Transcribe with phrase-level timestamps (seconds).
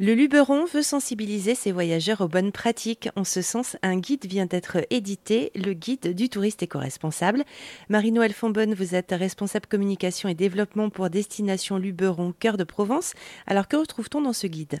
[0.00, 3.08] Le Luberon veut sensibiliser ses voyageurs aux bonnes pratiques.
[3.14, 7.44] En ce sens, un guide vient d'être édité, le guide du touriste éco-responsable.
[7.88, 13.12] Marie-Noël Fonbonne, vous êtes responsable communication et développement pour Destination Luberon, cœur de Provence.
[13.46, 14.80] Alors que retrouve-t-on dans ce guide?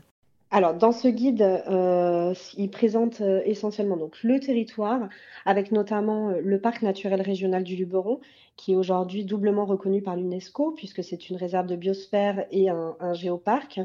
[0.54, 5.08] Alors, dans ce guide, euh, il présente euh, essentiellement donc le territoire,
[5.44, 8.20] avec notamment euh, le parc naturel régional du Luberon,
[8.54, 12.94] qui est aujourd'hui doublement reconnu par l'UNESCO, puisque c'est une réserve de biosphère et un,
[13.00, 13.80] un géoparc.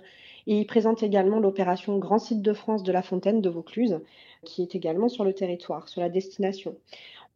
[0.46, 4.00] Et il présente également l'opération Grand Site de France de la Fontaine de Vaucluse,
[4.46, 6.76] qui est également sur le territoire, sur la destination.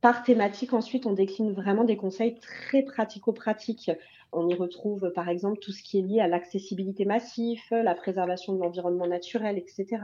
[0.04, 3.90] Par thématique, ensuite, on décline vraiment des conseils très pratico-pratiques
[4.34, 8.54] on y retrouve par exemple tout ce qui est lié à l'accessibilité massive, la préservation
[8.54, 10.02] de l'environnement naturel, etc.,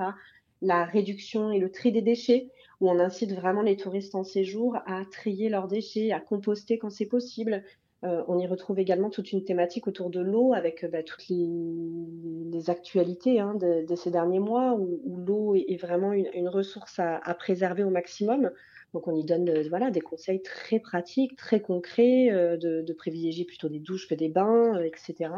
[0.62, 2.50] la réduction et le tri des déchets,
[2.80, 6.90] où on incite vraiment les touristes en séjour à trier leurs déchets, à composter quand
[6.90, 7.64] c'est possible.
[8.06, 12.70] Euh, on y retrouve également toute une thématique autour de l'eau avec bah, toutes les,
[12.70, 17.90] actualités hein, de, ces derniers mois où, l'eau est, vraiment une, ressource à, préserver au
[17.90, 18.52] maximum.
[18.94, 23.46] Donc on y donne euh, voilà, des conseils très pratiques, très concrets, euh, de, privilégier
[23.46, 25.32] plutôt des douches que des bains, euh, etc.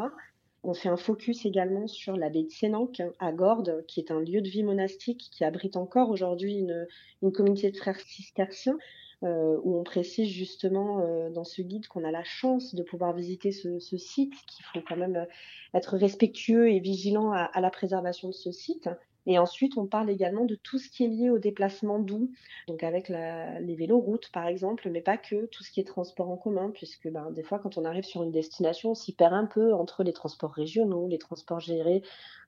[0.64, 4.40] On fait un focus également sur l'abbaye de Sénanque à Gordes, qui est un lieu
[4.40, 6.86] de vie monastique qui abrite encore aujourd'hui une,
[7.22, 8.78] une, communauté de frères cisterciens,
[9.22, 13.78] où on précise justement dans ce guide qu'on a la chance de pouvoir visiter ce,
[13.96, 15.26] site, qu'il faut quand même
[15.74, 18.88] être respectueux et vigilant à la préservation de ce site.
[19.26, 22.30] Et ensuite, on parle également de tout ce qui est lié au déplacement doux,
[22.66, 26.36] donc avec les véloroutes par exemple, mais pas que, tout ce qui est transport en
[26.36, 29.46] commun, puisque ben, des fois, quand on arrive sur une destination, on s'y perd un
[29.46, 32.02] peu entre les transports régionaux, les transports gérés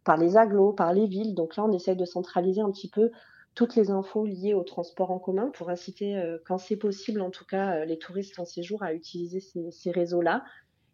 [0.04, 1.34] par les agglos, par les villes.
[1.34, 3.10] Donc là, on essaye de centraliser un petit peu
[3.54, 7.30] toutes les infos liées au transport en commun pour inciter, euh, quand c'est possible, en
[7.30, 10.44] tout cas, euh, les touristes en séjour à utiliser ces réseaux-là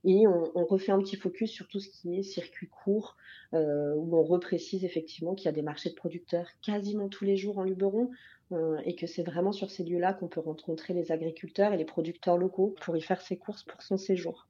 [0.04, 3.16] et on, refait un petit focus sur tout ce qui est circuit court,
[3.52, 7.36] euh, où on reprécise effectivement qu'il y a des marchés de producteurs quasiment tous les
[7.36, 8.10] jours en Luberon,
[8.52, 11.84] euh, et que c'est vraiment sur ces lieux-là qu'on peut rencontrer les agriculteurs et les
[11.84, 14.46] producteurs locaux pour y faire ses courses pour son séjour.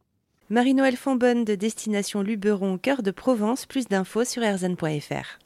[0.48, 5.38] Marie-Noël Fonbonne de Destination Luberon, cœur de Provence, plus d'infos sur erzan.fr.